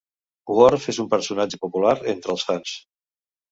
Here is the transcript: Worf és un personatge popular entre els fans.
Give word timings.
Worf 0.59 0.87
és 0.93 0.99
un 1.03 1.09
personatge 1.11 1.61
popular 1.67 1.93
entre 2.17 2.37
els 2.37 2.49
fans. 2.51 2.75